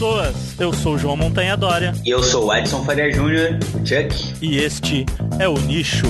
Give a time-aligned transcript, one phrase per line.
[0.00, 1.92] pessoas, eu sou João Montanha Dória.
[2.06, 4.34] E eu sou o Edson Faria Júnior, Chuck.
[4.40, 5.04] E este
[5.38, 6.06] é o Nicho.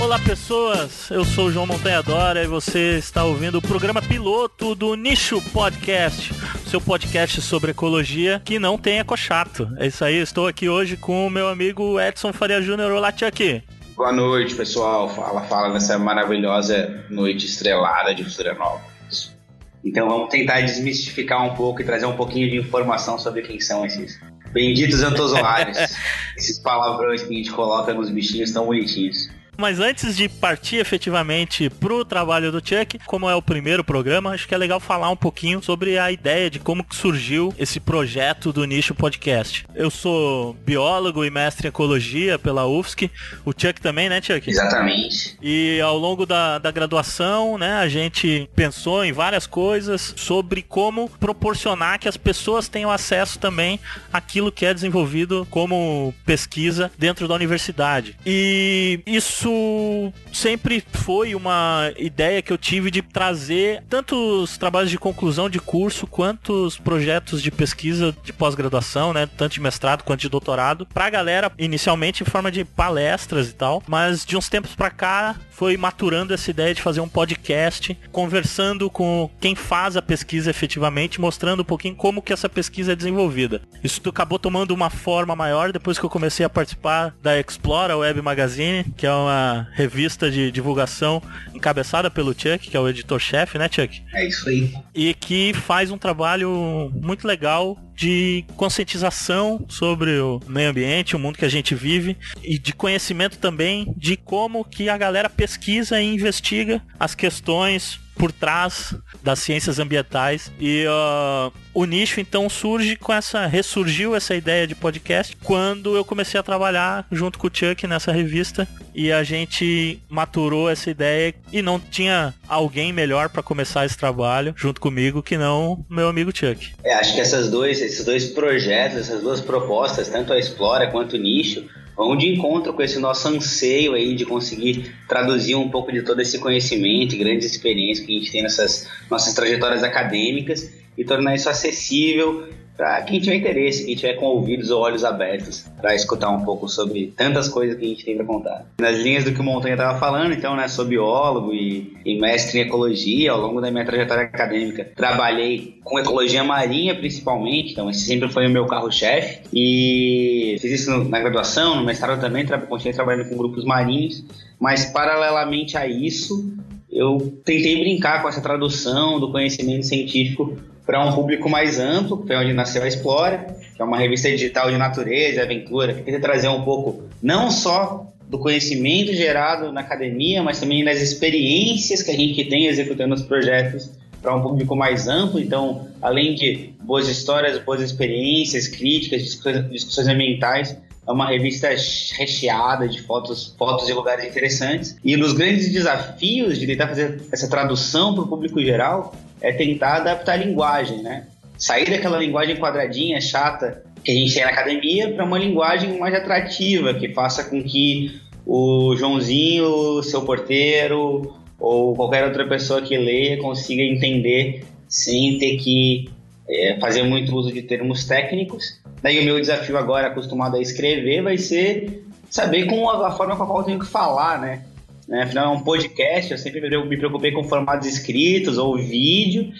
[0.00, 4.74] Olá pessoas, eu sou o João Montanha Dora e você está ouvindo o programa piloto
[4.74, 6.32] do Nicho Podcast,
[6.70, 9.68] seu podcast sobre ecologia que não tem ecochato.
[9.76, 12.92] É isso aí, estou aqui hoje com o meu amigo Edson Faria Júnior.
[12.92, 13.64] Olá, Chuck.
[13.96, 15.08] Boa noite, pessoal.
[15.08, 19.36] Fala, fala nessa maravilhosa noite estrelada de Florianópolis.
[19.84, 23.84] Então vamos tentar desmistificar um pouco e trazer um pouquinho de informação sobre quem são
[23.84, 24.20] esses
[24.52, 25.76] benditos antozoários.
[26.38, 29.28] esses palavrões que a gente coloca nos bichinhos tão bonitinhos.
[29.56, 34.48] Mas antes de partir efetivamente pro trabalho do Chuck, como é o primeiro programa, acho
[34.48, 38.52] que é legal falar um pouquinho sobre a ideia de como que surgiu esse projeto
[38.52, 39.64] do Nicho Podcast.
[39.74, 43.10] Eu sou biólogo e mestre em ecologia pela UFSC,
[43.44, 44.48] o Chuck também, né, Chuck?
[44.48, 45.36] Exatamente.
[45.42, 51.08] E ao longo da, da graduação, né, a gente pensou em várias coisas sobre como
[51.08, 53.78] proporcionar que as pessoas tenham acesso também
[54.12, 58.16] àquilo que é desenvolvido como pesquisa dentro da universidade.
[58.24, 64.90] E isso isso sempre foi uma ideia que eu tive de trazer tanto os trabalhos
[64.90, 70.04] de conclusão de curso quanto os projetos de pesquisa de pós-graduação, né, tanto de mestrado
[70.04, 74.48] quanto de doutorado, pra galera inicialmente em forma de palestras e tal, mas de uns
[74.48, 79.96] tempos para cá foi maturando essa ideia de fazer um podcast, conversando com quem faz
[79.96, 83.60] a pesquisa efetivamente, mostrando um pouquinho como que essa pesquisa é desenvolvida.
[83.84, 88.22] Isso acabou tomando uma forma maior depois que eu comecei a participar da Explora Web
[88.22, 89.29] Magazine, que é uma
[89.72, 91.22] revista de divulgação
[91.54, 94.02] encabeçada pelo Chuck, que é o editor-chefe, né, Chuck?
[94.14, 94.74] É isso aí.
[94.94, 101.38] E que faz um trabalho muito legal de conscientização sobre o meio ambiente, o mundo
[101.38, 106.14] que a gente vive e de conhecimento também de como que a galera pesquisa e
[106.14, 113.14] investiga as questões por trás das ciências ambientais e uh, o nicho então surge com
[113.14, 117.86] essa ressurgiu essa ideia de podcast quando eu comecei a trabalhar junto com o Chuck
[117.86, 123.86] nessa revista e a gente maturou essa ideia e não tinha alguém melhor para começar
[123.86, 126.72] esse trabalho junto comigo que não meu amigo Chuck.
[126.84, 131.14] É, acho que essas dois, esses dois projetos, essas duas propostas, tanto a Explora quanto
[131.14, 131.64] o Nicho,
[131.96, 136.20] vão de encontro com esse nosso anseio aí de conseguir traduzir um pouco de todo
[136.20, 141.34] esse conhecimento e grandes experiências que a gente tem nessas nossas trajetórias acadêmicas e tornar
[141.34, 142.48] isso acessível
[142.80, 146.66] para quem tiver interesse, quem tiver com ouvidos ou olhos abertos para escutar um pouco
[146.66, 148.64] sobre tantas coisas que a gente tem para contar.
[148.78, 152.58] Nas linhas do que o Montanha estava falando, então, né, sou biólogo e, e, mestre
[152.58, 154.90] em ecologia ao longo da minha trajetória acadêmica.
[154.96, 161.04] Trabalhei com ecologia marinha principalmente, então esse sempre foi o meu carro-chefe e fiz isso
[161.04, 164.24] na graduação, no mestrado também, tra continuei trabalhando com grupos marinhos,
[164.58, 166.50] mas paralelamente a isso,
[166.90, 170.56] eu tentei brincar com essa tradução do conhecimento científico
[170.90, 174.28] para um público mais amplo, que foi onde nasceu a Explora, que é uma revista
[174.28, 179.82] digital de natureza aventura, que tenta trazer um pouco não só do conhecimento gerado na
[179.82, 183.88] academia, mas também das experiências que a gente tem executando os projetos
[184.20, 185.38] para um público mais amplo.
[185.38, 189.22] Então, além de boas histórias, boas experiências, críticas,
[189.70, 190.76] discussões ambientais,
[191.06, 194.96] é uma revista recheada de fotos, fotos de lugares interessantes.
[195.04, 199.96] E nos grandes desafios de tentar fazer essa tradução para o público geral é tentar
[199.96, 201.26] adaptar a linguagem, né?
[201.58, 206.14] Sair daquela linguagem quadradinha, chata, que a gente tem na academia, para uma linguagem mais
[206.14, 213.38] atrativa, que faça com que o Joãozinho, seu porteiro, ou qualquer outra pessoa que leia
[213.38, 216.10] consiga entender sem ter que
[216.48, 218.80] é, fazer muito uso de termos técnicos.
[219.02, 223.42] Daí o meu desafio agora, acostumado a escrever, vai ser saber com a, forma com
[223.42, 224.62] a qual eu tenho que falar, né?
[225.10, 225.24] Né?
[225.24, 229.52] Afinal, é um podcast, eu sempre me preocupei com formatos escritos ou vídeo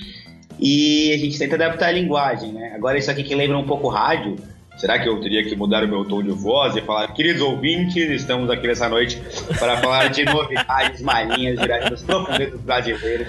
[0.60, 2.72] e a gente tenta adaptar a linguagem, né?
[2.76, 4.36] Agora, isso aqui que lembra um pouco rádio,
[4.76, 7.96] será que eu teria que mudar o meu tom de voz e falar, queridos ouvintes,
[8.10, 9.20] estamos aqui nessa noite
[9.58, 13.26] para falar de novidades marinhas direto dos profundezas brasileiros.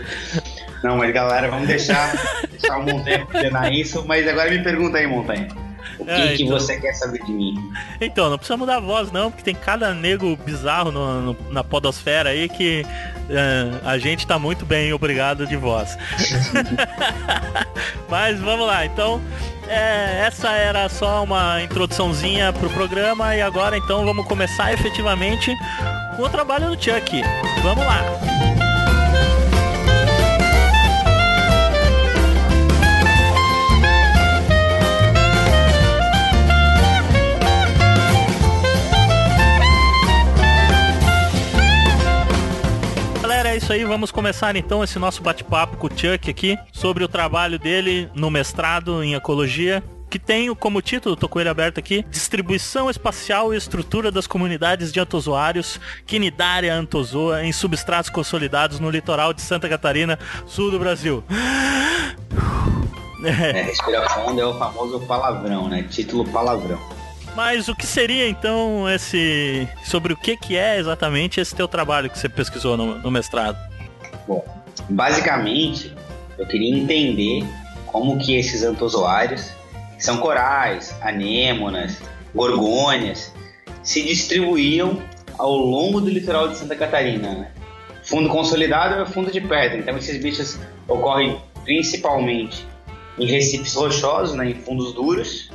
[0.84, 2.14] Não, mas galera, vamos deixar,
[2.52, 5.48] deixar o Montanha coordenar isso, mas agora me pergunta aí, Montanha.
[6.02, 6.60] O que, é, que então...
[6.60, 7.72] você quer saber de mim?
[8.00, 11.64] Então, não precisa mudar a voz, não, porque tem cada nego bizarro no, no, na
[11.64, 12.84] podosfera aí que
[13.30, 15.96] é, a gente tá muito bem, obrigado de voz.
[18.10, 19.22] Mas vamos lá, então.
[19.68, 25.56] É, essa era só uma introduçãozinha pro programa e agora então vamos começar efetivamente
[26.18, 27.22] com o trabalho do Chuck.
[27.64, 28.31] Vamos lá!
[43.72, 47.58] Isso aí, vamos começar então esse nosso bate-papo com o Chuck aqui sobre o trabalho
[47.58, 52.90] dele no mestrado em ecologia que tem como título, tô com ele aberto aqui, Distribuição
[52.90, 59.42] Espacial e Estrutura das Comunidades de Antozoários, Quinidária Antozoa, em substratos consolidados no litoral de
[59.42, 61.24] Santa Catarina, sul do Brasil.
[63.24, 63.72] É,
[64.10, 65.84] fundo é o famoso palavrão, né?
[65.84, 67.01] Título palavrão.
[67.36, 69.68] Mas o que seria então esse.
[69.84, 73.58] sobre o que, que é exatamente esse teu trabalho que você pesquisou no, no mestrado?
[74.28, 74.44] Bom,
[74.90, 75.96] basicamente
[76.38, 77.48] eu queria entender
[77.86, 79.52] como que esses antozoários
[79.98, 82.02] são corais, anêmonas,
[82.34, 83.34] gorgônias,
[83.84, 85.02] se distribuíam
[85.38, 87.34] ao longo do litoral de Santa Catarina.
[87.34, 87.52] Né?
[88.04, 92.66] Fundo consolidado é fundo de pedra, então esses bichos ocorrem principalmente
[93.18, 95.52] em recifes rochosos, né, em fundos duros.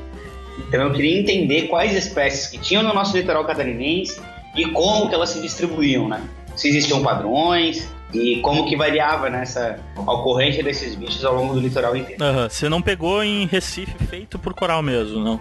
[0.58, 4.20] Então eu queria entender quais espécies que tinham no nosso litoral catarinense
[4.55, 6.23] e como que elas se distribuíam, né?
[6.55, 11.97] Se existiam padrões, e como que variava nessa ocorrência desses bichos ao longo do litoral
[11.97, 12.23] inteiro.
[12.25, 12.49] Uhum.
[12.49, 15.41] Você não pegou em Recife feito por coral mesmo, não?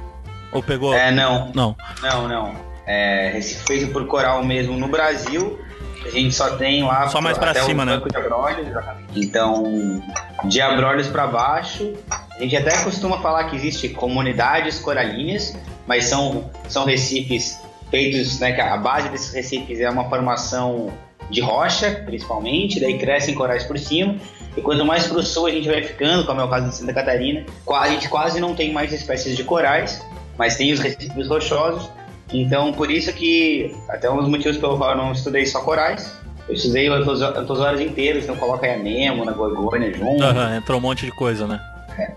[0.52, 0.94] Ou pegou?
[0.94, 1.52] É, não.
[1.54, 1.76] Não.
[2.02, 2.56] Não, não.
[2.86, 5.60] É, Recife feito por coral mesmo no Brasil.
[6.06, 7.98] A gente só tem lá só mais para cima, né?
[7.98, 8.68] De abrolhos,
[9.16, 10.02] então,
[10.46, 15.58] de abrolhos para baixo, a gente até costuma falar que existe comunidades coralinas,
[15.88, 17.60] mas são são recifes
[17.90, 20.92] feitos, né, que a base desses recifes é uma formação
[21.30, 24.16] de rocha, principalmente, daí crescem corais por cima.
[24.56, 26.76] E quanto mais para o sul a gente vai ficando, como é o caso de
[26.76, 30.02] Santa Catarina, a gente quase não tem mais espécies de corais,
[30.38, 31.90] mas tem os recifes rochosos.
[32.34, 36.20] Então, por isso que, até um dos motivos pelo qual eu não estudei só corais,
[36.48, 40.24] eu estudei antosórios inteiros, então coloca aí anêmona, gorgônia junto.
[40.24, 41.60] Uhum, entrou um monte de coisa, né?
[41.98, 42.14] É.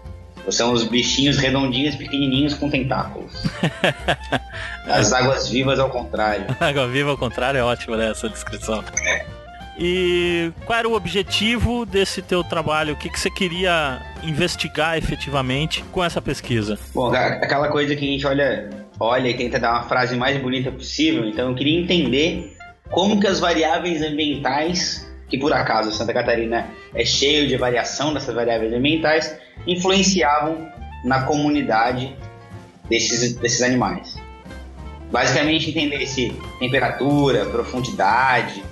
[0.51, 3.33] São os bichinhos redondinhos, pequenininhos com tentáculos.
[4.87, 6.47] As águas vivas ao contrário.
[6.59, 8.83] Água viva ao contrário é ótima né, essa descrição.
[9.05, 9.27] É.
[9.79, 12.95] E qual era o objetivo desse teu trabalho?
[12.95, 16.79] O que, que você queria investigar efetivamente com essa pesquisa?
[16.93, 18.69] Bom, aquela coisa que a gente olha,
[18.99, 21.25] olha e tenta dar uma frase mais bonita possível.
[21.27, 22.57] Então eu queria entender
[22.91, 28.35] como que as variáveis ambientais, que por acaso Santa Catarina é cheio de variação dessas
[28.35, 29.37] variáveis ambientais,
[29.67, 30.69] influenciavam
[31.05, 32.15] na comunidade
[32.89, 34.17] desses, desses animais.
[35.11, 38.63] Basicamente, entender se temperatura, profundidade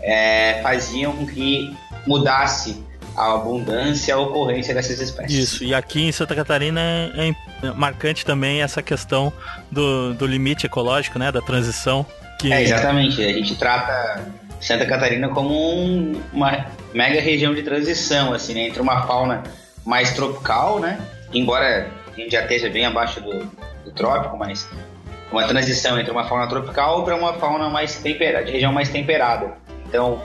[0.00, 1.74] é, faziam com que
[2.06, 2.82] mudasse
[3.16, 5.36] a abundância, a ocorrência dessas espécies.
[5.36, 7.26] Isso, e aqui em Santa Catarina é, é
[7.72, 9.32] marcante também essa questão
[9.70, 12.04] do, do limite ecológico, né, da transição.
[12.38, 12.52] Que...
[12.52, 13.22] É, exatamente.
[13.24, 14.26] A gente trata
[14.60, 19.42] Santa Catarina como um, uma mega região de transição, assim, né, entre uma fauna
[19.84, 20.98] mais tropical, né?
[21.32, 23.44] Embora a gente já esteja bem abaixo do,
[23.84, 24.68] do trópico, mas
[25.30, 29.52] uma transição entre uma fauna tropical para uma fauna mais temperada, de região mais temperada.
[29.86, 30.22] Então,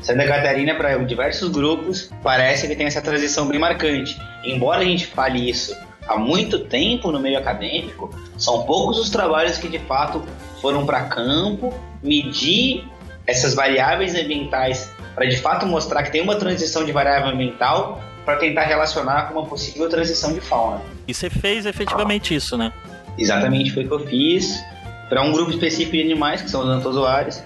[0.00, 4.20] Santa Catarina, para diversos grupos, parece que tem essa transição bem marcante.
[4.44, 9.58] Embora a gente fale isso há muito tempo no meio acadêmico, são poucos os trabalhos
[9.58, 10.22] que de fato
[10.60, 11.72] foram para campo
[12.02, 12.84] medir
[13.26, 18.36] essas variáveis ambientais para de fato mostrar que tem uma transição de variável ambiental para
[18.36, 20.80] tentar relacionar com uma possível transição de fauna.
[21.06, 22.72] E você fez efetivamente isso, né?
[23.18, 24.62] Exatamente, foi o que eu fiz
[25.08, 27.42] para um grupo específico de animais, que são os antozoários,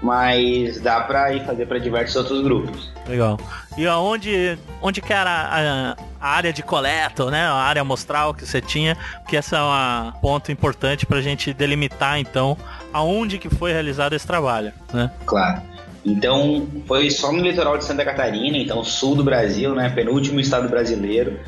[0.00, 2.90] mas dá para ir fazer para diversos outros grupos.
[3.06, 3.38] Legal.
[3.76, 7.42] E aonde onde que era a, a, área de coleta, né?
[7.42, 8.96] A área amostral que você tinha,
[9.28, 12.56] que essa é um ponto importante para a gente delimitar então
[12.92, 15.10] aonde que foi realizado esse trabalho, né?
[15.26, 15.62] Claro.
[16.04, 20.68] Então, foi só no litoral de Santa Catarina, então sul do Brasil, né, penúltimo estado
[20.68, 21.38] brasileiro,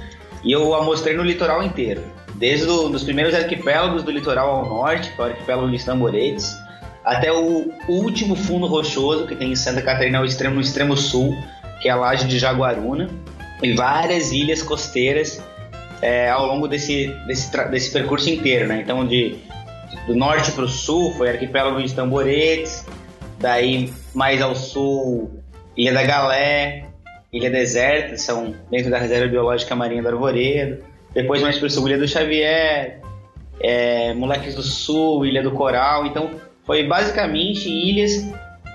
[0.45, 2.03] e eu amostrei no litoral inteiro,
[2.37, 6.57] desde os primeiros arquipélagos do litoral ao norte, que é o arquipélago de Tamboretes,
[7.05, 11.35] até o último fundo rochoso que tem em Santa Catarina, no extremo, no extremo sul,
[11.81, 13.11] que é a laje de Jaguaruna,
[13.65, 15.43] e várias ilhas costeiras
[16.03, 18.81] é, ao longo desse, desse, desse percurso inteiro, né?
[18.83, 19.37] Então, de,
[20.07, 22.87] do norte para o sul foi arquipélago de Tamboretes,
[23.39, 25.31] daí mais ao sul,
[25.77, 26.85] Ilha da Galé,
[27.33, 30.85] Ilha Deserta, são dentro da Reserva Biológica Marinha do Arvoredo.
[31.15, 33.01] Depois mais para o sul, Ilha do Xavier,
[33.61, 36.07] é, Moleques do Sul, Ilha do Coral.
[36.07, 36.31] Então,
[36.65, 38.25] foi basicamente ilhas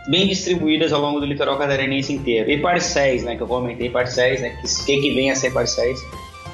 [0.08, 2.50] bem distribuídas ao longo do litoral catarinense inteiro.
[2.50, 6.00] E parcéis, né, que eu comentei, parcéis, né, que, que, que vem a ser parcéis,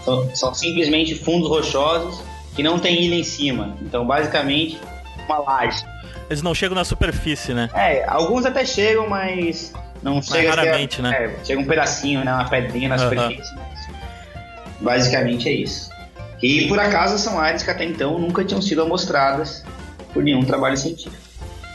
[0.03, 2.21] são, são simplesmente fundos rochosos
[2.55, 3.77] que não tem ilha em cima.
[3.81, 4.79] Então, basicamente,
[5.25, 5.83] uma laje.
[6.29, 7.69] Eles não chegam na superfície, né?
[7.73, 11.25] É, alguns até chegam, mas não mas chega raramente, a, né?
[11.41, 12.33] É, chega um pedacinho, né?
[12.33, 13.53] Uma pedrinha na superfície.
[13.55, 13.65] Mas
[14.81, 15.89] basicamente é isso.
[16.41, 19.63] E por acaso são áreas que até então nunca tinham sido amostradas
[20.13, 21.15] por nenhum trabalho científico.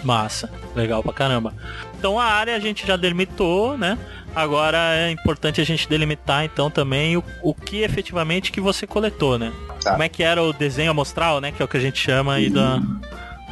[0.02, 1.54] Massa, legal pra caramba.
[1.98, 3.98] Então a área a gente já delimitou, né?
[4.34, 9.38] Agora é importante a gente delimitar então também o, o que efetivamente que você coletou,
[9.38, 9.52] né?
[9.82, 9.92] Tá.
[9.92, 11.52] Como é que era o desenho amostral, né?
[11.52, 12.80] Que é o que a gente chama aí da,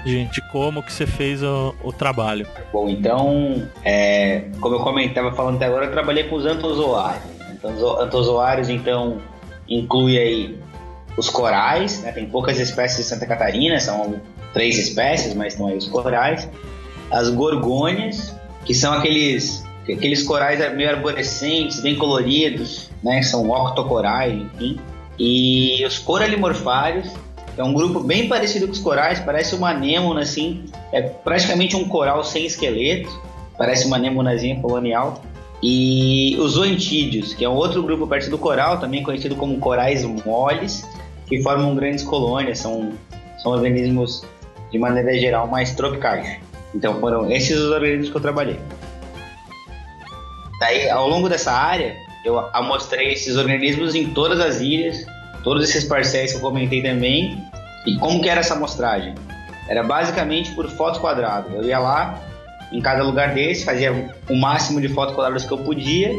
[0.05, 2.47] de, de como que você fez o, o trabalho.
[2.73, 7.25] Bom, então, é, como eu comentava falando até agora, eu trabalhei com os antozoários.
[7.51, 9.21] Então, antozoários, então,
[9.69, 10.59] inclui aí
[11.17, 12.13] os corais, né?
[12.13, 14.21] tem poucas espécies de Santa Catarina, são
[14.53, 16.49] três espécies, mas estão aí os corais.
[17.11, 18.35] As gorgônias,
[18.65, 23.23] que são aqueles aqueles corais meio arborescentes, bem coloridos, né?
[23.23, 24.79] São octocorais, enfim.
[25.19, 27.11] E os coralimorfários,
[27.57, 30.65] é um grupo bem parecido com os corais, parece uma anêmona, assim.
[30.93, 33.11] É praticamente um coral sem esqueleto,
[33.57, 35.23] parece uma anêmonazinha colonial.
[35.61, 40.05] E os zoantídeos, que é um outro grupo perto do coral, também conhecido como corais
[40.05, 40.87] moles,
[41.27, 42.93] que formam grandes colônias, são,
[43.43, 44.25] são organismos,
[44.71, 46.39] de maneira geral, mais tropicais.
[46.75, 48.59] Então foram esses os organismos que eu trabalhei.
[50.61, 55.05] Daí, ao longo dessa área, eu amostrei esses organismos em todas as ilhas,
[55.45, 57.43] todos esses parcéis que eu comentei também.
[57.87, 59.15] E como que era essa amostragem?
[59.69, 61.55] Era basicamente por foto quadrado.
[61.55, 62.21] Eu ia lá,
[62.73, 66.13] em cada lugar desse, fazia o máximo de fotos quadradas que eu podia,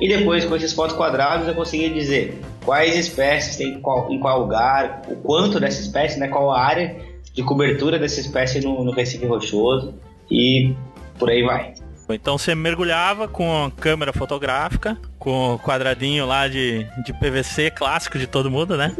[0.00, 4.18] e depois, com esses fotos quadrados, eu conseguia dizer quais espécies tem em qual, em
[4.18, 6.96] qual lugar, o quanto dessa espécie, né, qual área
[7.40, 9.94] de cobertura dessa espécie no, no Recife Rochoso,
[10.30, 10.74] e
[11.18, 11.74] por aí vai.
[12.12, 18.18] Então você mergulhava com a câmera fotográfica, com o quadradinho lá de, de PVC clássico
[18.18, 18.92] de todo mundo, né?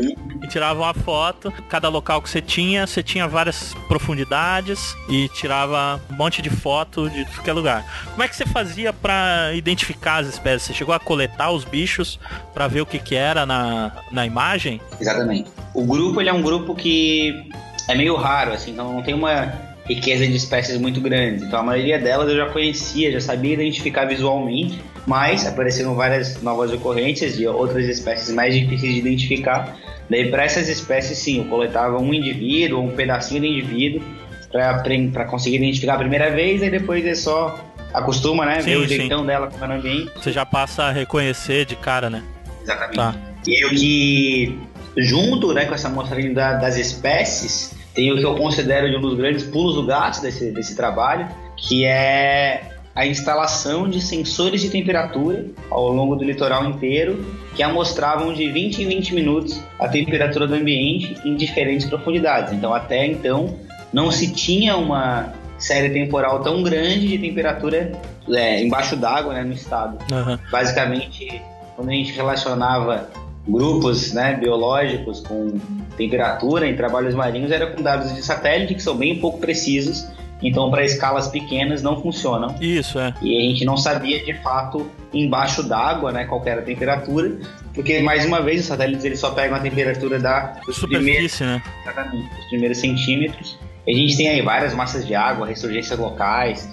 [0.43, 1.53] E tirava uma foto.
[1.69, 7.11] Cada local que você tinha, você tinha várias profundidades e tirava um monte de foto
[7.11, 7.85] de qualquer lugar.
[8.11, 10.69] Como é que você fazia para identificar as espécies?
[10.69, 12.21] Você chegou a coletar os bichos
[12.55, 14.81] para ver o que, que era na, na imagem?
[15.01, 15.51] Exatamente.
[15.75, 17.51] O grupo ele é um grupo que
[17.91, 19.53] é meio raro, assim, então não tem uma
[19.85, 21.45] riqueza de espécies muito grande.
[21.45, 26.73] Então a maioria delas eu já conhecia, já sabia identificar visualmente, mas apareceram várias novas
[26.73, 29.77] ocorrências e outras espécies mais difíceis de identificar.
[30.09, 34.03] Daí para essas espécies sim, eu coletava um indivíduo um pedacinho do indivíduo
[34.51, 38.61] para conseguir identificar a primeira vez, e depois é só acostuma, né?
[38.61, 40.11] Sim, ver o jeitão dela como é no ambiente.
[40.17, 42.23] Você já passa a reconhecer de cara, né?
[42.63, 42.97] Exatamente.
[42.97, 43.15] Tá.
[43.47, 44.59] E o que
[44.97, 49.01] junto, né, com essa mostragem da, das espécies, tem o que eu considero de um
[49.01, 52.63] dos grandes pulos do gato desse, desse trabalho, que é
[52.95, 58.83] a instalação de sensores de temperatura ao longo do litoral inteiro, que amostravam de 20
[58.83, 62.53] em 20 minutos a temperatura do ambiente em diferentes profundidades.
[62.53, 63.59] Então, até então,
[63.93, 67.93] não se tinha uma série temporal tão grande de temperatura
[68.29, 69.99] é, embaixo d'água né, no estado.
[70.13, 70.39] Uhum.
[70.51, 71.41] Basicamente,
[71.77, 73.09] quando a gente relacionava
[73.47, 75.59] grupos né, biológicos com
[75.97, 80.07] temperatura em trabalhos marinhos era com dados de satélite que são bem pouco precisos.
[80.43, 82.55] Então, para escalas pequenas não funcionam.
[82.61, 83.13] Isso, é.
[83.21, 87.39] E a gente não sabia de fato embaixo d'água, né, qual era a temperatura,
[87.75, 91.63] porque mais uma vez os satélites eles só pegam a temperatura da superfície, né?
[91.83, 93.59] Exatamente, dos primeiros centímetros.
[93.87, 96.69] A gente tem aí várias massas de água, ressurgências locais,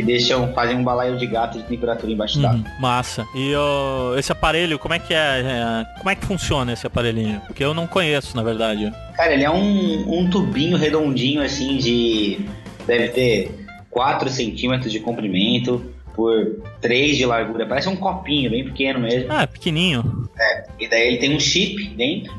[0.00, 2.64] que deixam, fazem um balaio de gato de temperatura embaixo uhum, d'água.
[2.80, 3.26] Massa.
[3.34, 7.40] E uh, esse aparelho, como é que é, é, Como é que funciona esse aparelhinho?
[7.46, 8.90] Porque eu não conheço, na verdade.
[9.14, 12.40] Cara, ele é um, um tubinho redondinho, assim, de.
[12.86, 17.66] Deve ter 4 centímetros de comprimento por 3 de largura.
[17.66, 19.30] Parece um copinho, bem pequeno mesmo.
[19.30, 20.28] Ah, pequenininho.
[20.38, 20.64] É.
[20.80, 22.34] E daí ele tem um chip dentro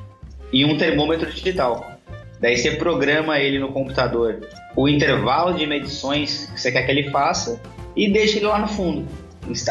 [0.51, 1.90] e um termômetro digital.
[2.41, 4.39] Daí você programa ele no computador
[4.75, 7.61] o intervalo de medições que você quer que ele faça
[7.95, 9.07] e deixa ele lá no fundo.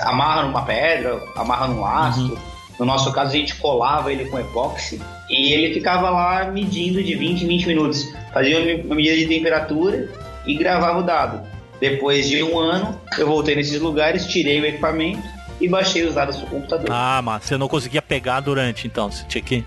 [0.03, 2.21] Amarra numa pedra, amarra num laço.
[2.21, 2.39] Uhum.
[2.79, 7.15] No nosso caso, a gente colava ele com epóxi e ele ficava lá medindo de
[7.15, 8.13] 20 em 20 minutos.
[8.33, 10.09] Fazia uma medida de temperatura
[10.47, 11.47] e gravava o dado.
[11.81, 15.23] Depois de um ano, eu voltei nesses lugares, tirei o equipamento
[15.61, 16.89] e baixei os dados pro computador.
[16.91, 19.11] Ah, mas você não conseguia pegar durante, então?
[19.11, 19.65] Você tinha que,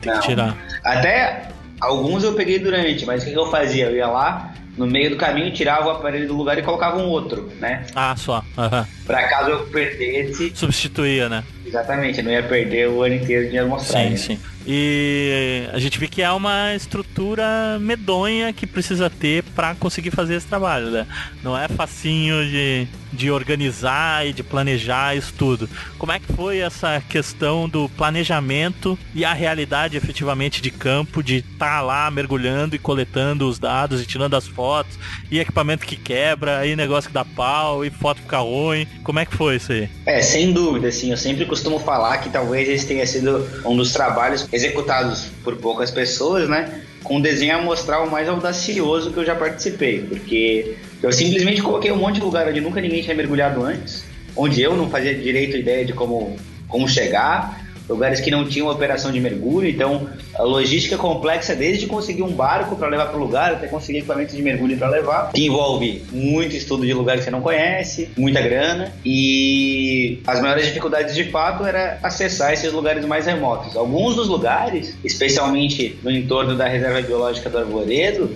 [0.00, 0.56] tinha que tirar.
[0.82, 1.48] Até
[1.80, 3.86] Alguns eu peguei durante, mas o que eu fazia?
[3.86, 7.08] Eu ia lá, no meio do caminho, tirava o aparelho do lugar e colocava um
[7.08, 7.86] outro, né?
[7.94, 8.38] Ah, só.
[8.56, 8.84] Uhum.
[9.06, 10.52] Pra caso eu perdesse.
[10.54, 11.44] Substituía, né?
[11.64, 14.16] Exatamente, eu não ia perder o ano inteiro de amostragem.
[14.16, 14.40] Sim, sim.
[14.66, 20.34] E a gente vê que é uma estrutura medonha que precisa ter para conseguir fazer
[20.34, 21.06] esse trabalho, né?
[21.40, 25.68] Não é facinho de, de organizar e de planejar isso tudo.
[25.98, 31.36] Como é que foi essa questão do planejamento e a realidade efetivamente de campo, de
[31.36, 34.98] estar tá lá mergulhando e coletando os dados e tirando as fotos,
[35.30, 38.86] e equipamento que quebra, aí negócio que dá pau, e foto fica ruim.
[39.04, 39.88] Como é que foi isso aí?
[40.04, 43.92] É, sem dúvida, assim, eu sempre costumo falar que talvez esse tenha sido um dos
[43.92, 46.82] trabalhos executados por poucas pessoas, né?
[47.04, 52.16] Com desenho amostral mais audacioso que eu já participei, porque Eu simplesmente coloquei um monte
[52.16, 55.92] de lugar onde nunca ninguém tinha mergulhado antes, onde eu não fazia direito ideia de
[55.92, 56.36] como,
[56.68, 62.22] como chegar, lugares que não tinham operação de mergulho, então a logística complexa desde conseguir
[62.22, 65.46] um barco para levar para o lugar até conseguir equipamento de mergulho para levar, que
[65.46, 71.14] envolve muito estudo de lugar que você não conhece, muita grana e as maiores dificuldades
[71.14, 73.76] de fato era acessar esses lugares mais remotos.
[73.76, 78.30] Alguns dos lugares, especialmente no entorno da reserva biológica do Arvoredo,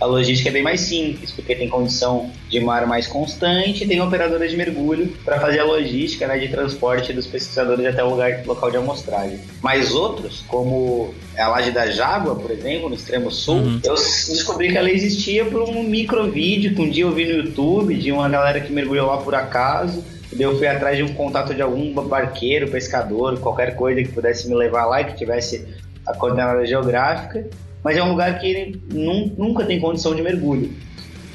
[0.00, 4.00] a logística é bem mais simples, porque tem condição de mar mais constante e tem
[4.00, 8.44] operadoras de mergulho para fazer a logística né, de transporte dos pesquisadores até o lugar,
[8.44, 9.40] local de amostragem.
[9.62, 13.80] Mas outros, como a laje da Jágua, por exemplo, no extremo sul, uhum.
[13.82, 17.44] eu descobri que ela existia por um micro vídeo que um dia eu vi no
[17.44, 20.04] YouTube de uma galera que mergulhou lá por acaso.
[20.38, 24.54] Eu fui atrás de um contato de algum barqueiro, pescador, qualquer coisa que pudesse me
[24.54, 25.66] levar lá e que tivesse
[26.04, 27.48] a coordenada geográfica
[27.86, 28.80] mas é um lugar que
[29.38, 30.72] nunca tem condição de mergulho.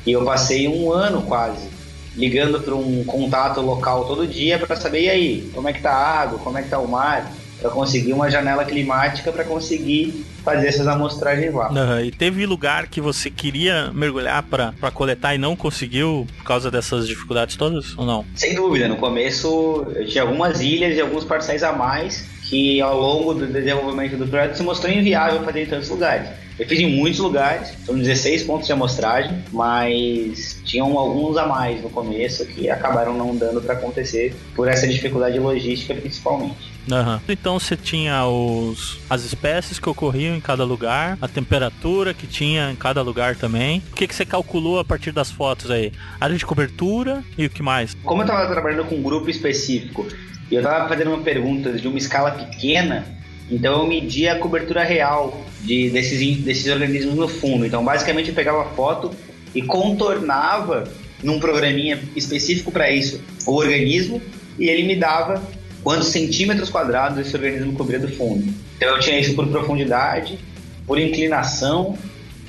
[0.05, 1.69] E eu passei um ano quase
[2.13, 5.91] ligando para um contato local todo dia para saber e aí, como é que tá
[5.91, 7.31] a água, como é que tá o mar,
[7.61, 11.71] para conseguir uma janela climática para conseguir fazer essas amostragens lá.
[11.71, 12.01] Uhum.
[12.01, 17.07] E teve lugar que você queria mergulhar para coletar e não conseguiu por causa dessas
[17.07, 18.25] dificuldades todas ou não?
[18.35, 22.99] Sem dúvida, no começo eu tinha algumas ilhas e alguns parcéis a mais que ao
[22.99, 26.27] longo do desenvolvimento do projeto se mostrou inviável fazer em tantos lugares.
[26.59, 31.81] Eu fiz em muitos lugares, são 16 pontos de amostragem, mas tinham alguns a mais
[31.81, 36.69] no começo que acabaram não dando para acontecer por essa dificuldade logística principalmente.
[36.91, 37.19] Uhum.
[37.29, 42.69] Então você tinha os, as espécies que ocorriam em cada lugar, a temperatura que tinha
[42.69, 43.81] em cada lugar também.
[43.93, 45.93] O que, que você calculou a partir das fotos aí?
[46.19, 47.95] Área de cobertura e o que mais?
[48.03, 50.05] Como eu estava trabalhando com um grupo específico
[50.51, 53.05] e eu estava fazendo uma pergunta de uma escala pequena,
[53.49, 57.65] então eu media a cobertura real de, desses, desses organismos no fundo.
[57.65, 59.11] Então basicamente eu pegava a foto
[59.55, 60.83] e contornava
[61.23, 64.21] num programinha específico para isso o organismo
[64.59, 65.41] e ele me dava
[65.83, 68.53] quantos centímetros quadrados esse organismo cobria do fundo.
[68.75, 70.37] Então eu tinha isso por profundidade,
[70.85, 71.97] por inclinação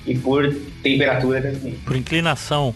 [0.05, 1.75] e por temperatura também.
[1.85, 2.75] Por inclinação.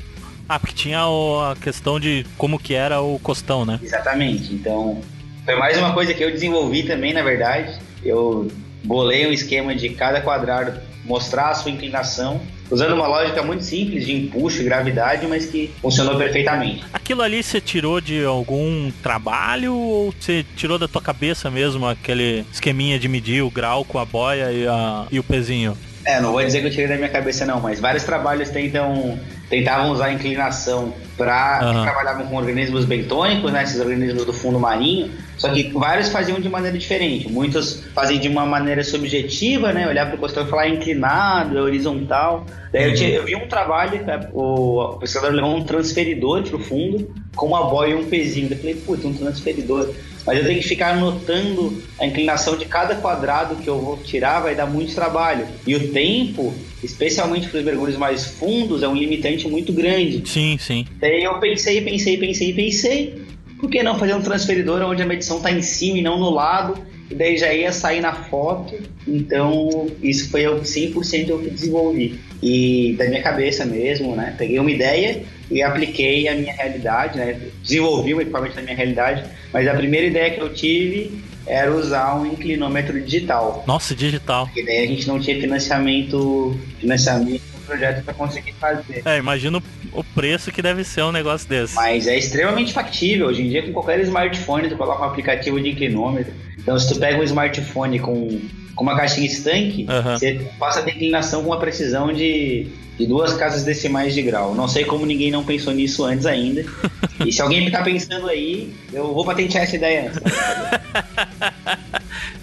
[0.49, 3.81] Ah, porque tinha a questão de como que era o costão, né?
[3.83, 4.55] Exatamente.
[4.55, 5.01] Então,
[5.47, 7.79] foi mais uma coisa que eu desenvolvi também, na verdade.
[8.05, 8.51] Eu
[8.83, 14.05] bolei um esquema de cada quadrado mostrar a sua inclinação, usando uma lógica muito simples
[14.05, 16.85] de empuxo e gravidade, mas que funcionou perfeitamente.
[16.93, 22.45] Aquilo ali você tirou de algum trabalho ou você tirou da tua cabeça mesmo aquele
[22.53, 25.79] esqueminha de medir o grau com a boia e, a, e o pezinho?
[26.07, 29.19] É, não vou dizer que eu tirei da minha cabeça não, mas vários trabalhos tentam
[29.51, 31.83] tentavam usar a inclinação para uhum.
[31.83, 36.49] trabalhavam com organismos bentônicos, né, esses organismos do fundo marinho, só que vários faziam de
[36.49, 37.29] maneira diferente.
[37.29, 42.47] Muitos fazem de uma maneira subjetiva, né, olhar para o costão e falar inclinado, horizontal.
[42.73, 42.91] Daí uhum.
[42.91, 44.01] eu, tinha, eu, vi um trabalho,
[44.33, 48.49] o, o pesquisador levou um transferidor para o fundo com uma boia e um pezinho.
[48.51, 49.91] Eu falei, putz, um transferidor
[50.27, 54.41] mas eu tenho que ficar anotando a inclinação de cada quadrado que eu vou tirar,
[54.41, 55.47] vai dar muito trabalho.
[55.67, 60.29] E o tempo, especialmente para os mergulhos mais fundos, é um limitante muito grande.
[60.29, 60.85] Sim, sim.
[60.99, 63.23] Daí eu pensei, pensei, pensei, pensei,
[63.61, 66.31] por que não fazer um transferidor onde a medição está em cima e não no
[66.31, 66.77] lado?
[67.11, 68.75] E daí já ia sair na foto.
[69.07, 72.21] Então, isso foi 100% eu que desenvolvi.
[72.43, 74.35] E da minha cabeça mesmo, né?
[74.37, 77.41] Peguei uma ideia e apliquei a minha realidade, né?
[77.63, 82.17] Desenvolvi o equipamento da minha realidade, mas a primeira ideia que eu tive era usar
[82.17, 83.63] um inclinômetro digital.
[83.67, 84.51] Nossa, digital.
[84.57, 89.03] E daí a gente não tinha financiamento, financiamento projeto para conseguir fazer.
[89.05, 89.63] É, imagino
[89.97, 91.75] o preço que deve ser um negócio desse.
[91.75, 93.29] Mas é extremamente factível.
[93.29, 96.33] Hoje em dia, com qualquer smartphone, tu coloca um aplicativo de inclinômetro.
[96.59, 98.41] Então, se tu pega um smartphone com,
[98.77, 100.13] com uma caixinha estanque, uhum.
[100.13, 104.55] você passa a inclinação com uma precisão de de duas casas decimais de grau.
[104.55, 106.65] Não sei como ninguém não pensou nisso antes ainda.
[107.25, 110.21] e se alguém ficar pensando aí, eu vou patentear essa ideia antes.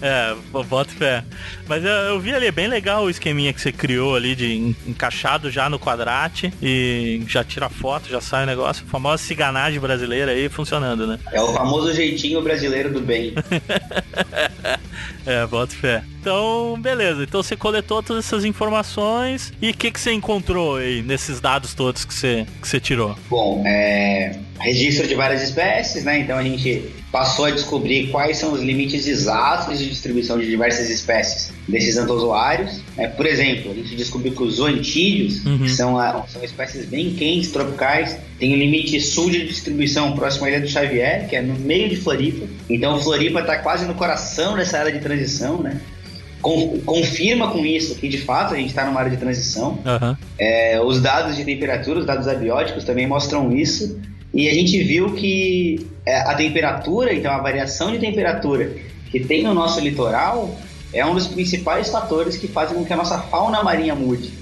[0.00, 1.24] é, bota fé.
[1.66, 4.74] Mas eu, eu, vi ali, é bem legal o esqueminha que você criou ali de
[4.86, 8.84] encaixado já no quadrate e já tira foto, já sai o negócio.
[8.86, 11.18] A famosa ciganagem brasileira aí funcionando, né?
[11.32, 13.34] É o famoso jeitinho brasileiro do bem.
[15.26, 16.04] é, bota fé.
[16.24, 17.22] Então, beleza.
[17.22, 21.74] Então você coletou todas essas informações e o que, que você encontrou aí nesses dados
[21.74, 23.14] todos que você, que você tirou?
[23.28, 26.20] Bom, é, registro de várias espécies, né?
[26.20, 26.82] Então a gente
[27.12, 32.80] passou a descobrir quais são os limites exatos de distribuição de diversas espécies desses antozoários.
[32.96, 35.58] É, por exemplo, a gente descobriu que os zoantídeos, uhum.
[35.58, 40.48] que são, são espécies bem quentes, tropicais, tem o limite sul de distribuição próximo à
[40.48, 42.46] Ilha do Xavier, que é no meio de Floripa.
[42.70, 45.82] Então Floripa está quase no coração dessa área de transição, né?
[46.84, 49.78] Confirma com isso que de fato a gente está numa área de transição.
[49.84, 50.16] Uhum.
[50.38, 53.98] É, os dados de temperatura, os dados abióticos também mostram isso.
[54.32, 58.72] E a gente viu que é, a temperatura, então a variação de temperatura
[59.10, 60.54] que tem no nosso litoral
[60.92, 64.32] é um dos principais fatores que fazem com que a nossa fauna marinha mude.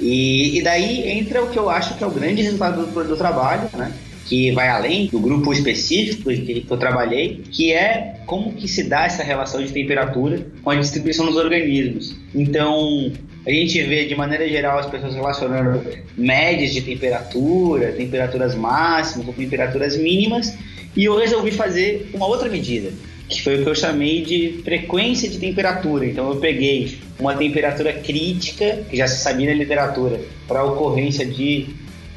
[0.00, 3.16] E, e daí entra o que eu acho que é o grande resultado do, do
[3.16, 3.92] trabalho, né?
[4.26, 9.04] Que vai além do grupo específico que, eu trabalhei, que é como que se dá
[9.04, 12.16] essa relação de temperatura com a distribuição dos organismos.
[12.34, 13.12] Então,
[13.46, 15.82] a gente vê de maneira geral as pessoas relacionando
[16.16, 20.56] médias de temperatura, temperaturas máximas ou temperaturas mínimas,
[20.96, 22.90] e eu resolvi fazer uma outra medida,
[23.28, 26.06] que foi o que eu chamei de frequência de temperatura.
[26.06, 31.26] Então eu peguei uma temperatura crítica, que já se sabia na literatura, para a ocorrência
[31.26, 31.66] de,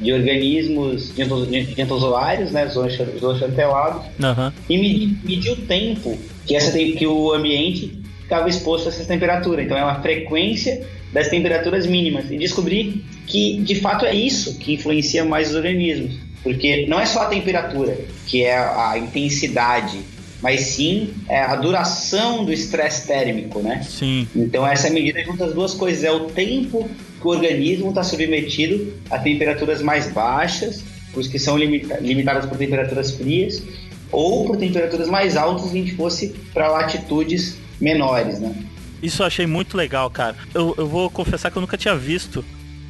[0.00, 1.12] de organismos
[1.78, 4.52] entozoários, né, zooxantelados, uhum.
[4.68, 9.62] e medi, medi o tempo que, essa, que o ambiente ficava exposto a essa temperatura.
[9.62, 14.74] Então é uma frequência das temperaturas mínimas e descobri que de fato é isso que
[14.74, 19.98] influencia mais os organismos, porque não é só a temperatura, que é a intensidade,
[20.42, 23.82] mas sim é a duração do estresse térmico, né?
[23.82, 24.28] Sim.
[24.36, 26.88] Então essa medida junta as duas coisas, é o tempo
[27.26, 33.10] o organismo está submetido a temperaturas mais baixas, os que são limita limitadas por temperaturas
[33.10, 33.62] frias,
[34.12, 38.54] ou por temperaturas mais altas se a gente fosse para latitudes menores, né?
[39.02, 40.36] Isso eu achei muito legal, cara.
[40.54, 42.44] Eu, eu vou confessar que eu nunca tinha visto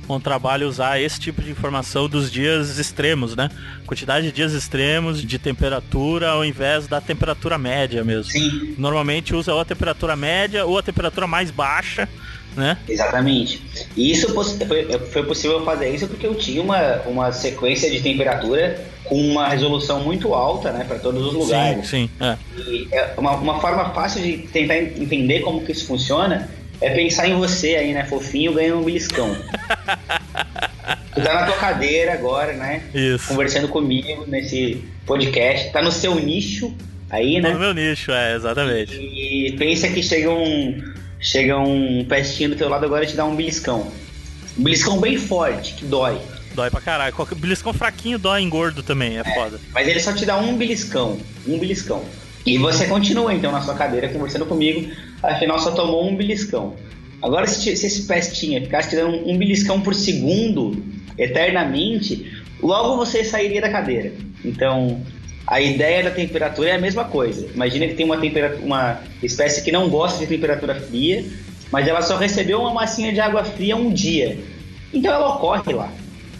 [0.09, 3.51] um trabalho usar esse tipo de informação dos dias extremos, né?
[3.87, 8.31] Quantidade de dias extremos de temperatura ao invés da temperatura média mesmo.
[8.31, 8.75] Sim.
[8.79, 12.09] Normalmente usa ou a temperatura média ou a temperatura mais baixa
[12.57, 12.77] né?
[12.88, 13.62] Exatamente.
[13.97, 18.85] E isso foi, foi possível fazer isso porque eu tinha uma, uma sequência de temperatura
[19.05, 21.87] com uma resolução muito alta, né, para todos os lugares.
[21.87, 22.25] Sim, sim.
[22.25, 22.37] É.
[22.59, 26.49] E é uma, uma forma fácil de tentar entender como que isso funciona
[26.81, 29.35] é pensar em você aí, né, fofinho, ganhando um beliscão.
[31.14, 32.83] tu tá na tua cadeira agora, né?
[32.95, 33.29] Isso.
[33.29, 35.71] Conversando comigo nesse podcast.
[35.73, 36.75] Tá no seu nicho
[37.09, 37.53] aí, né?
[37.53, 38.95] No meu nicho, é, exatamente.
[38.95, 40.79] E pensa que chega um,
[41.20, 43.90] chega um pestinho do teu lado agora e te dá um beliscão.
[44.59, 46.20] Um beliscão bem forte, que dói.
[46.55, 47.14] Dói pra caralho.
[47.37, 49.61] Beliscão fraquinho dói em gordo também, é, é foda.
[49.72, 51.18] Mas ele só te dá um beliscão.
[51.46, 52.05] Um beliscão.
[52.46, 54.88] E você continua então na sua cadeira conversando comigo,
[55.22, 56.76] afinal só tomou um beliscão.
[57.20, 60.83] Agora, se, se esse pestinha ficasse te dando um, um beliscão por segundo,
[61.18, 64.12] eternamente, logo você sairia da cadeira.
[64.44, 65.00] Então,
[65.46, 67.46] a ideia da temperatura é a mesma coisa.
[67.54, 68.16] Imagina que tem uma,
[68.62, 71.24] uma espécie que não gosta de temperatura fria,
[71.70, 74.38] mas ela só recebeu uma massinha de água fria um dia.
[74.92, 75.92] Então ela ocorre lá.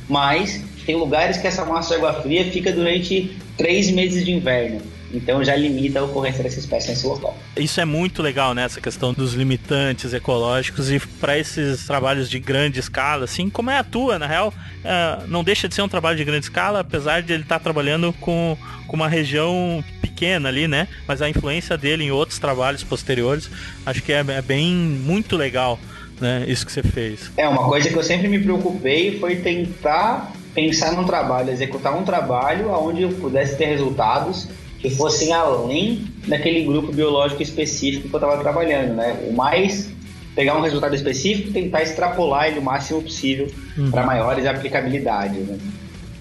[0.09, 4.81] Mas tem lugares que essa massa de água fria fica durante três meses de inverno.
[5.13, 7.37] Então já limita a ocorrência dessa espécie nesse local.
[7.57, 8.65] Isso é muito legal, né?
[8.65, 13.79] Essa questão dos limitantes ecológicos e para esses trabalhos de grande escala, assim como é
[13.79, 14.53] a tua, na real,
[14.85, 17.63] é, não deixa de ser um trabalho de grande escala, apesar de ele estar tá
[17.63, 20.89] trabalhando com, com uma região pequena ali, né?
[21.07, 23.51] Mas a influência dele em outros trabalhos posteriores,
[23.85, 25.79] acho que é, é bem muito legal.
[26.19, 27.31] Né, isso que você fez.
[27.37, 32.05] É, uma coisa que eu sempre me preocupei foi tentar pensar num trabalho, executar um
[32.05, 34.49] trabalho onde eu pudesse ter resultados
[34.87, 39.19] que fossem além daquele grupo biológico específico que eu estava trabalhando, né?
[39.29, 39.91] O mais
[40.33, 43.91] pegar um resultado específico e tentar extrapolar ele o máximo possível uhum.
[43.91, 45.45] para maiores aplicabilidades.
[45.45, 45.59] Né?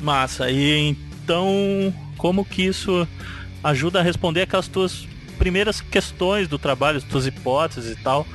[0.02, 0.50] Massa.
[0.50, 3.08] E então, como que isso
[3.64, 8.26] ajuda a responder aquelas tuas primeiras questões do trabalho, as tuas hipóteses e tal?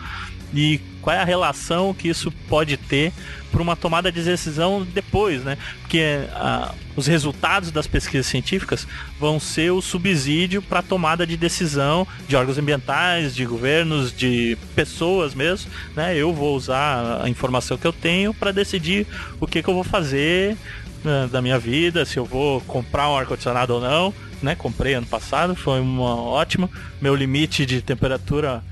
[0.54, 3.12] E qual é a relação que isso pode ter
[3.50, 5.58] para uma tomada de decisão depois, né?
[5.80, 8.86] Porque ah, os resultados das pesquisas científicas
[9.18, 14.56] vão ser o subsídio para a tomada de decisão de órgãos ambientais, de governos, de
[14.74, 16.16] pessoas mesmo, né?
[16.16, 19.06] Eu vou usar a informação que eu tenho para decidir
[19.40, 20.56] o que, que eu vou fazer
[21.02, 24.54] né, da minha vida, se eu vou comprar um ar-condicionado ou não, né?
[24.54, 26.70] Comprei ano passado, foi uma ótima.
[27.00, 28.62] Meu limite de temperatura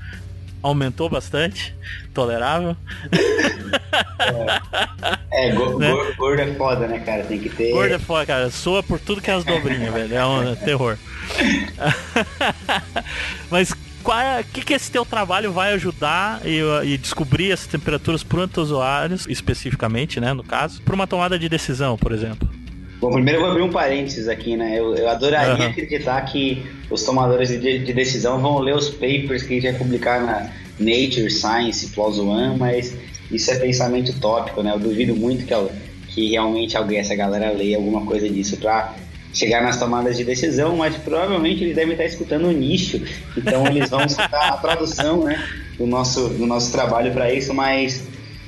[0.61, 1.73] aumentou bastante,
[2.19, 2.75] tolerável.
[5.31, 5.93] É, é go né?
[6.17, 7.23] gordo é foda, né, cara?
[7.23, 7.71] Tem que ter.
[7.71, 8.49] Gordo é foda, cara.
[8.49, 10.13] Soa por tudo que é as dobrinhas, velho.
[10.13, 10.97] É um terror.
[13.49, 18.21] Mas qual é, que, que esse teu trabalho vai ajudar e, e descobrir essas temperaturas
[18.21, 22.49] para os usuários, especificamente, né, no caso, para uma tomada de decisão, por exemplo?
[22.99, 24.77] Bom, primeiro eu vou abrir um parênteses aqui, né?
[24.77, 25.71] Eu, eu adoraria uhum.
[25.71, 29.79] acreditar que os tomadores de, de, decisão vão ler os papers que a gente vai
[29.79, 32.93] publicar na Nature, Science, PLOS ONE, mas
[33.31, 34.73] isso é pensamento tópico, né?
[34.73, 35.53] Eu duvido muito que,
[36.09, 38.93] que realmente alguém, essa galera, leia alguma coisa disso para
[39.33, 43.01] chegar nas tomadas de decisão, mas provavelmente eles devem estar escutando o nicho,
[43.37, 45.41] então eles vão escutar a tradução né,
[45.77, 48.03] do, nosso, do nosso trabalho para isso, mas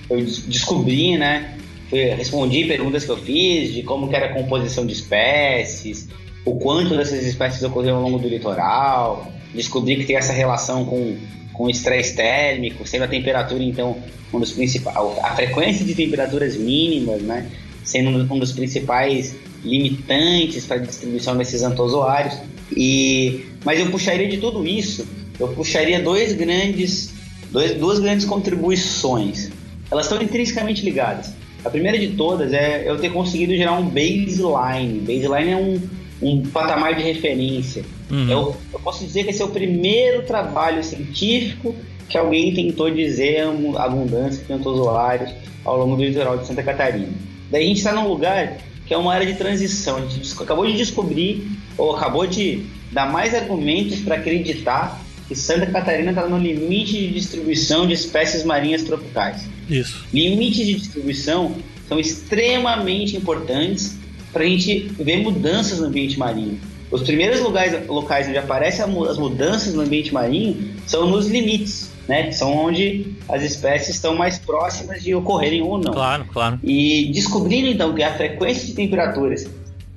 [0.09, 1.55] eu descobri, né,
[1.95, 6.07] respondi perguntas que eu fiz de como era a composição de espécies,
[6.45, 11.17] o quanto dessas espécies ocorreram ao longo do litoral, descobri que tem essa relação com
[11.53, 13.97] com estresse térmico, sendo a temperatura então
[14.33, 17.45] um dos principais, a frequência de temperaturas mínimas, né,
[17.83, 22.35] sendo um dos principais limitantes para a distribuição desses antozoários.
[22.75, 25.05] E mas eu puxaria de tudo isso,
[25.39, 27.13] eu puxaria dois grandes,
[27.51, 29.51] dois, duas grandes contribuições.
[29.91, 31.33] Elas estão intrinsecamente ligadas.
[31.63, 34.99] A primeira de todas é eu ter conseguido gerar um baseline.
[34.99, 35.81] Baseline é um,
[36.21, 37.83] um patamar de referência.
[38.09, 38.29] Uhum.
[38.29, 41.75] Eu, eu, posso dizer que esse é o primeiro trabalho científico
[42.09, 43.43] que alguém tentou dizer
[43.77, 45.31] a abundância de antozoários
[45.63, 47.13] ao longo do litoral de Santa Catarina.
[47.49, 49.97] Daí a gente está num lugar que é uma área de transição.
[49.97, 51.47] A gente acabou de descobrir,
[51.77, 57.07] ou acabou de dar mais argumentos para acreditar que Santa Catarina está no limite de
[57.13, 59.47] distribuição de espécies marinhas tropicais.
[59.69, 60.05] Isso.
[60.13, 61.55] Limites de distribuição
[61.87, 63.97] são extremamente importantes
[64.33, 66.59] para a gente ver mudanças no ambiente marinho.
[66.91, 72.29] Os primeiros lugares, locais onde aparecem as mudanças no ambiente marinho são nos limites, né?
[72.33, 75.93] São onde as espécies estão mais próximas de ocorrerem ou não.
[75.93, 76.59] Claro, claro.
[76.61, 79.49] E descobrindo então que a frequência de temperaturas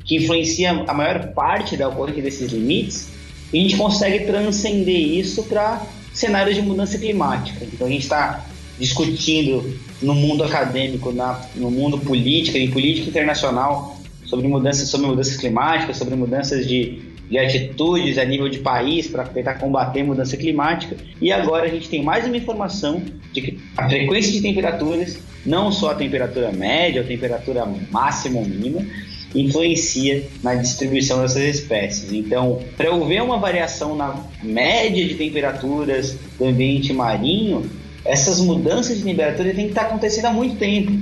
[0.04, 3.08] que influencia a maior parte da ocorrência desses limites,
[3.52, 7.64] a gente consegue transcender isso para cenários de mudança climática.
[7.64, 8.44] Então a gente está
[8.78, 15.37] discutindo no mundo acadêmico, na, no mundo político, em política internacional, sobre mudanças, sobre mudanças
[15.37, 20.37] climáticas, sobre mudanças de, de atitudes a nível de país para tentar combater a mudança
[20.37, 20.96] climática.
[21.20, 23.02] E agora a gente tem mais uma informação
[23.33, 28.46] de que a frequência de temperaturas, não só a temperatura média, a temperatura máxima ou
[28.46, 28.85] mínima,
[29.34, 32.12] influencia na distribuição dessas espécies.
[32.12, 37.68] Então, para eu ver uma variação na média de temperaturas do ambiente marinho,
[38.04, 40.92] essas mudanças de temperatura têm que estar acontecendo há muito tempo,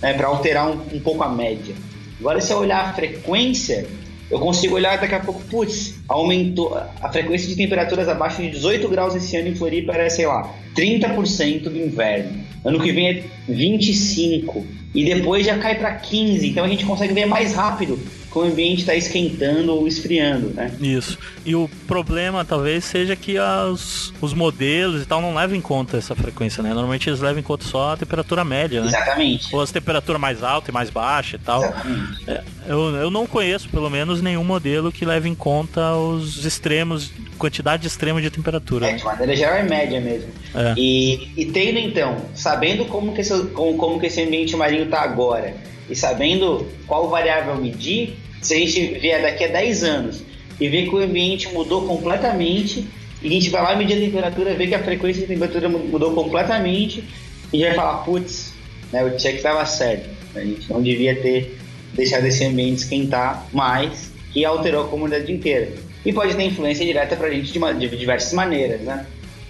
[0.00, 1.74] né, para alterar um, um pouco a média.
[2.20, 3.86] Agora, se eu olhar a frequência,
[4.30, 8.88] eu consigo olhar daqui a pouco, putz, aumentou a frequência de temperaturas abaixo de 18
[8.88, 12.51] graus esse ano em Floripa era, sei lá, 30% do inverno.
[12.64, 16.48] Ano que vem é 25 e depois já cai para 15.
[16.48, 17.98] Então a gente consegue ver mais rápido
[18.32, 20.74] que o ambiente está esquentando ou esfriando, né?
[20.80, 21.18] Isso.
[21.44, 25.98] E o problema talvez seja que as, os modelos e tal não levam em conta
[25.98, 26.70] essa frequência, né?
[26.70, 28.88] Normalmente eles levam em conta só a temperatura média, né?
[28.88, 29.54] Exatamente.
[29.54, 31.62] Ou as temperaturas mais alta e mais baixa e tal.
[31.62, 32.30] Exatamente.
[32.30, 37.12] É, eu, eu não conheço, pelo menos, nenhum modelo que leve em conta os extremos,
[37.38, 38.88] quantidade extrema de temperatura.
[38.88, 40.30] É, de maneira geral é média mesmo.
[40.54, 40.74] É.
[40.76, 45.02] E, e tendo então, sabendo como que esse, como, como que esse ambiente marinho está
[45.02, 45.54] agora
[45.88, 50.22] e sabendo qual variável medir, se a gente vier daqui a 10 anos
[50.60, 52.86] e ver que o ambiente mudou completamente,
[53.22, 56.12] e a gente vai lá medir a temperatura, ver que a frequência de temperatura mudou
[56.12, 57.04] completamente,
[57.52, 58.52] e vai falar, putz,
[58.92, 60.08] né, o check estava certo.
[60.34, 61.56] A gente não devia ter
[61.94, 65.72] deixado esse ambiente esquentar mais, que alterou a comunidade inteira.
[66.04, 69.06] E pode ter influência direta para a gente de, uma, de, diversas maneiras, né?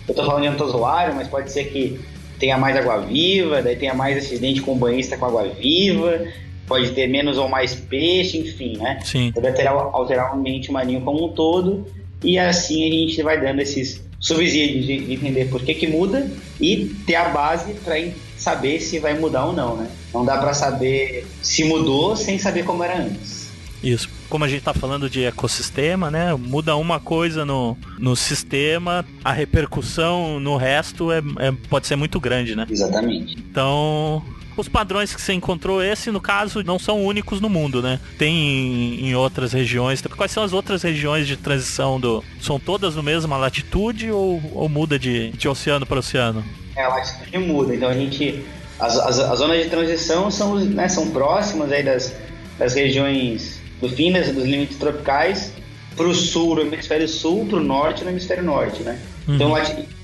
[0.06, 2.00] Eu estou falando de antozoário, mas pode ser que
[2.38, 6.26] tenha mais água-viva, daí tenha mais acidente com banhista com água-viva,
[6.66, 8.98] pode ter menos ou mais peixe, enfim, né?
[9.04, 9.32] Sim.
[9.32, 11.86] Pode alterar, alterar o ambiente marinho como um todo
[12.22, 16.30] e assim a gente vai dando esses subsídios de, de entender por que que muda
[16.60, 17.96] e ter a base para
[18.36, 19.88] saber se vai mudar ou não, né?
[20.14, 23.42] Não dá para saber se mudou sem saber como era antes.
[23.82, 24.08] Isso.
[24.28, 26.34] Como a gente está falando de ecossistema, né?
[26.34, 32.20] Muda uma coisa no, no sistema, a repercussão no resto é, é pode ser muito
[32.20, 32.66] grande, né?
[32.70, 33.36] Exatamente.
[33.36, 34.22] Então,
[34.56, 37.98] os padrões que você encontrou, esse no caso, não são únicos no mundo, né?
[38.18, 40.02] Tem em, em, outras regiões.
[40.02, 42.22] Quais são as outras regiões de transição do.
[42.40, 46.44] São todas no mesma latitude ou, ou muda de, de oceano para oceano?
[46.76, 47.74] É, a latitude muda.
[47.74, 48.44] Então a gente.
[48.78, 52.16] As, as, as zonas de transição são, né, são próximas aí das,
[52.58, 55.52] das regiões do fim das, dos limites tropicais
[55.96, 58.98] para o sul, no hemisfério sul, para o norte, no hemisfério norte, né?
[59.28, 59.34] Uhum.
[59.34, 59.54] Então,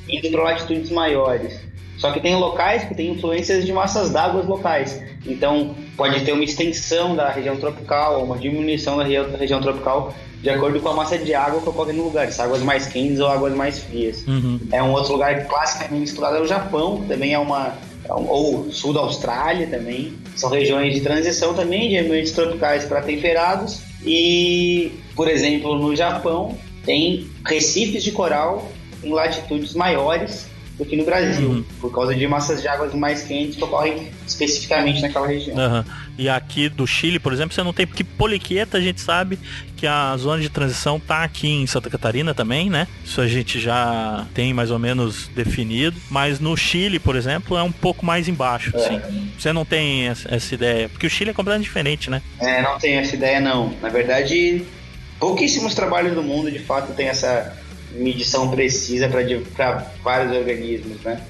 [0.08, 1.67] indo para latitudes maiores.
[1.98, 5.02] Só que tem locais que têm influências de massas d'água locais.
[5.26, 10.50] Então, pode ter uma extensão da região tropical ou uma diminuição da região tropical de
[10.50, 13.26] acordo com a massa de água que ocorre no lugar, se águas mais quentes ou
[13.26, 14.24] águas mais frias.
[14.26, 14.60] Uhum.
[14.70, 18.70] É um outro lugar classicamente estudado é o Japão, que também é uma é ou
[18.70, 20.14] sul da Austrália também.
[20.36, 23.80] São regiões de transição também de ambientes tropicais para temperados.
[24.04, 28.70] E, por exemplo, no Japão tem recifes de coral
[29.02, 30.46] em latitudes maiores
[30.78, 31.64] do que no Brasil, uhum.
[31.80, 35.56] por causa de massas de águas mais quentes que ocorrem especificamente naquela região.
[35.56, 35.84] Uhum.
[36.16, 39.38] E aqui do Chile, por exemplo, você não tem, porque Poliqueta a gente sabe
[39.76, 42.86] que a zona de transição tá aqui em Santa Catarina também, né?
[43.04, 45.96] Isso a gente já tem mais ou menos definido.
[46.10, 48.80] Mas no Chile, por exemplo, é um pouco mais embaixo, é.
[48.80, 49.00] assim.
[49.36, 52.22] Você não tem essa ideia, porque o Chile é completamente diferente, né?
[52.40, 53.72] É, não tenho essa ideia não.
[53.82, 54.64] Na verdade,
[55.18, 57.56] pouquíssimos trabalhos do mundo de fato tem essa
[57.92, 61.20] medição precisa para vários organismos, né?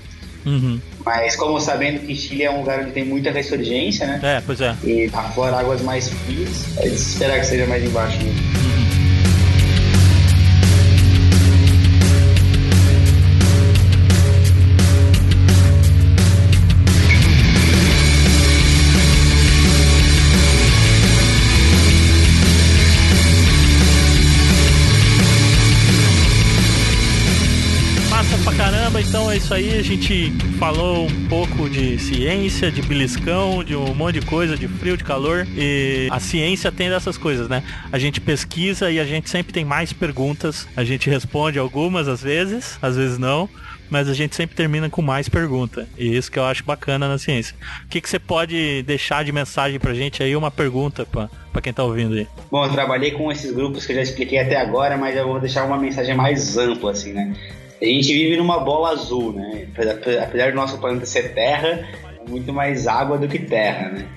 [0.46, 0.80] Uhum.
[1.04, 4.20] Mas como sabendo que Chile é um lugar onde tem muita ressurgência, né?
[4.22, 4.74] É, pois é.
[4.84, 8.40] E aflora águas mais frias, é de esperar que seja mais embaixo mesmo.
[8.40, 8.67] Uhum.
[29.58, 29.78] Aí.
[29.78, 34.68] A gente falou um pouco de ciência, de beliscão, de um monte de coisa, de
[34.68, 35.46] frio, de calor.
[35.56, 37.62] E a ciência tem dessas coisas, né?
[37.92, 40.66] A gente pesquisa e a gente sempre tem mais perguntas.
[40.76, 43.48] A gente responde algumas às vezes, às vezes não
[43.90, 45.88] mas a gente sempre termina com mais pergunta.
[45.96, 47.56] E isso que eu acho bacana na ciência.
[47.86, 50.36] O que, que você pode deixar de mensagem pra gente aí?
[50.36, 52.26] Uma pergunta pra quem tá ouvindo aí.
[52.50, 55.40] Bom, eu trabalhei com esses grupos que eu já expliquei até agora, mas eu vou
[55.40, 57.34] deixar uma mensagem mais ampla, assim, né?
[57.80, 59.68] A gente vive numa bola azul, né?
[60.22, 64.08] Apesar do nosso planeta ser terra, é muito mais água do que terra, né?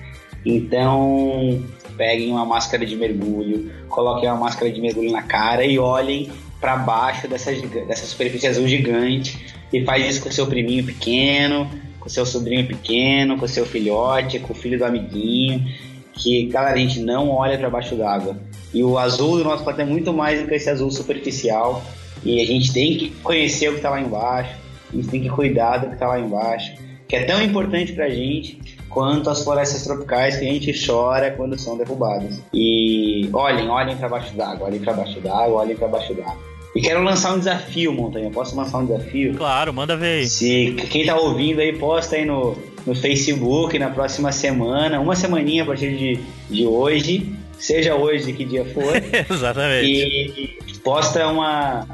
[0.44, 1.62] Então,
[1.96, 6.76] peguem uma máscara de mergulho, coloquem uma máscara de mergulho na cara e olhem para
[6.76, 12.26] baixo dessa, dessa superfície azul gigante e faz isso com seu priminho pequeno, com seu
[12.26, 15.64] sobrinho pequeno, com seu filhote, com o filho do amiguinho,
[16.12, 18.36] que, a gente não olha para baixo d'água.
[18.74, 21.82] E o azul do nosso planeta é muito mais do que esse azul superficial
[22.24, 24.54] e a gente tem que conhecer o que está lá embaixo,
[24.92, 26.72] a gente tem que cuidar do que está lá embaixo,
[27.08, 31.30] que é tão importante para a gente quanto as florestas tropicais que a gente chora
[31.30, 32.42] quando são derrubadas.
[32.52, 36.52] E olhem, olhem para baixo d'água, olhem para baixo d'água, olhem para baixo d'água.
[36.74, 38.30] E quero lançar um desafio, Montanha.
[38.30, 39.34] Posso lançar um desafio?
[39.34, 40.26] Claro, manda ver aí.
[40.26, 45.64] Se quem tá ouvindo aí, posta aí no, no Facebook na próxima semana, uma semaninha
[45.64, 48.94] a partir de, de hoje, seja hoje que dia for.
[49.30, 49.86] Exatamente.
[49.86, 51.86] E posta uma,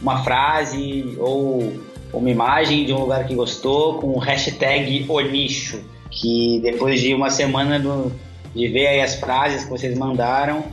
[0.00, 1.80] uma frase ou
[2.12, 7.30] uma imagem de um lugar que gostou com o hashtag Onicho, que depois de uma
[7.30, 8.12] semana do,
[8.54, 10.64] de ver aí as frases que vocês mandaram,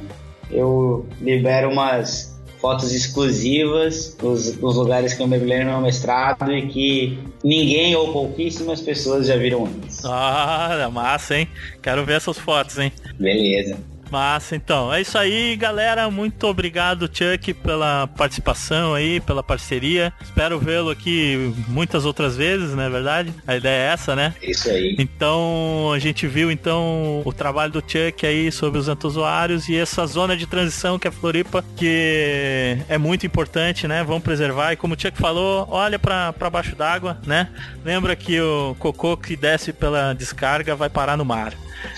[0.51, 6.67] eu libero umas fotos exclusivas dos, dos lugares que eu mergulhei no meu mestrado e
[6.67, 10.03] que ninguém ou pouquíssimas pessoas já viram antes.
[10.03, 11.47] Ah, massa, hein?
[11.81, 12.91] Quero ver essas fotos, hein?
[13.17, 13.77] Beleza.
[14.09, 14.93] Massa, então.
[14.93, 16.09] É isso aí, galera.
[16.09, 20.11] Muito obrigado, Chuck, pela participação aí, pela parceria.
[20.21, 23.33] Espero vê-lo aqui muitas outras vezes, não é verdade?
[23.45, 24.33] A ideia é essa, né?
[24.41, 24.95] Isso aí.
[24.97, 30.05] Então, a gente viu então o trabalho do Chuck aí sobre os antozoários e essa
[30.05, 34.03] zona de transição que é Floripa, que é muito importante, né?
[34.03, 34.73] Vamos preservar.
[34.73, 37.49] E como o Chuck falou, olha para baixo d'água, né?
[37.83, 41.53] Lembra que o cocô que desce pela descarga vai parar no mar.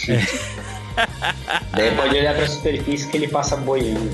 [0.07, 0.71] É.
[1.71, 4.09] Daí pode olhar pra superfície que ele passa boiando.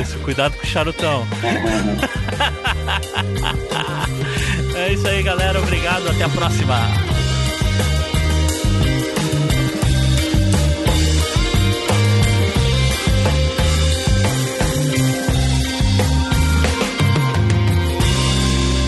[0.00, 1.26] Isso, cuidado com o charutão.
[4.76, 5.60] é isso aí, galera.
[5.60, 6.08] Obrigado.
[6.08, 6.76] Até a próxima.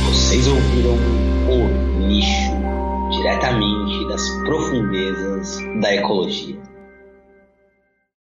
[0.08, 0.96] Vocês ouviram
[1.48, 1.68] o
[2.06, 2.50] nicho
[3.10, 6.69] diretamente das profundezas da ecologia.